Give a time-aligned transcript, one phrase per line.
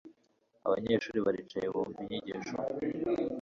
[0.65, 2.55] abanyeshuri baricaye, bumva inyigisho